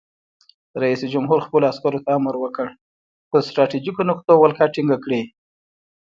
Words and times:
رئیس 0.81 1.01
جمهور 1.13 1.39
خپلو 1.45 1.65
عسکرو 1.71 1.99
ته 2.05 2.09
امر 2.17 2.35
وکړ؛ 2.39 2.67
پر 3.29 3.39
ستراتیژیکو 3.47 4.01
نقطو 4.09 4.33
ولکه 4.39 4.65
ټینګه 4.73 4.97
کړئ! 5.03 5.23